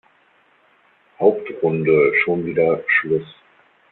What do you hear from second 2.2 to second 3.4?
schon wieder Schluss.